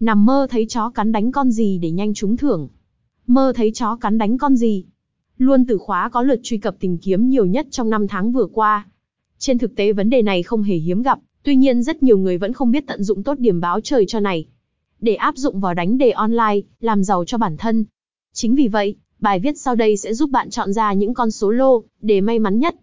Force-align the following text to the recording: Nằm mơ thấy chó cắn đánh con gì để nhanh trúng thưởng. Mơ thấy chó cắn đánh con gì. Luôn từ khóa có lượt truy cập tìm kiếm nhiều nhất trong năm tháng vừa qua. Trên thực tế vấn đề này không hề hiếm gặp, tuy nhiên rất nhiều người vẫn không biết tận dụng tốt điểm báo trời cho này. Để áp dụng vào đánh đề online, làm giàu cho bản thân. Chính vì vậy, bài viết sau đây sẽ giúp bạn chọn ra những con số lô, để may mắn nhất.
Nằm 0.00 0.26
mơ 0.26 0.46
thấy 0.50 0.66
chó 0.68 0.90
cắn 0.90 1.12
đánh 1.12 1.32
con 1.32 1.50
gì 1.50 1.78
để 1.78 1.90
nhanh 1.90 2.14
trúng 2.14 2.36
thưởng. 2.36 2.68
Mơ 3.26 3.52
thấy 3.56 3.70
chó 3.74 3.96
cắn 3.96 4.18
đánh 4.18 4.38
con 4.38 4.56
gì. 4.56 4.84
Luôn 5.38 5.64
từ 5.66 5.78
khóa 5.78 6.08
có 6.08 6.22
lượt 6.22 6.40
truy 6.42 6.58
cập 6.58 6.76
tìm 6.80 6.98
kiếm 6.98 7.28
nhiều 7.28 7.46
nhất 7.46 7.66
trong 7.70 7.90
năm 7.90 8.08
tháng 8.08 8.32
vừa 8.32 8.46
qua. 8.46 8.86
Trên 9.38 9.58
thực 9.58 9.76
tế 9.76 9.92
vấn 9.92 10.10
đề 10.10 10.22
này 10.22 10.42
không 10.42 10.62
hề 10.62 10.76
hiếm 10.76 11.02
gặp, 11.02 11.18
tuy 11.42 11.56
nhiên 11.56 11.82
rất 11.82 12.02
nhiều 12.02 12.18
người 12.18 12.38
vẫn 12.38 12.52
không 12.52 12.70
biết 12.70 12.86
tận 12.86 13.02
dụng 13.02 13.22
tốt 13.22 13.38
điểm 13.38 13.60
báo 13.60 13.80
trời 13.80 14.04
cho 14.08 14.20
này. 14.20 14.46
Để 15.00 15.14
áp 15.14 15.36
dụng 15.36 15.60
vào 15.60 15.74
đánh 15.74 15.98
đề 15.98 16.10
online, 16.10 16.60
làm 16.80 17.04
giàu 17.04 17.24
cho 17.24 17.38
bản 17.38 17.56
thân. 17.56 17.84
Chính 18.32 18.54
vì 18.54 18.68
vậy, 18.68 18.96
bài 19.20 19.40
viết 19.40 19.58
sau 19.58 19.74
đây 19.74 19.96
sẽ 19.96 20.14
giúp 20.14 20.30
bạn 20.30 20.50
chọn 20.50 20.72
ra 20.72 20.92
những 20.92 21.14
con 21.14 21.30
số 21.30 21.50
lô, 21.50 21.82
để 22.00 22.20
may 22.20 22.38
mắn 22.38 22.58
nhất. 22.58 22.76